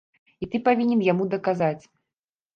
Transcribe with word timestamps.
І 0.45 0.47
ты 0.53 0.61
павінен 0.67 1.03
яму 1.09 1.29
даказаць! 1.35 1.83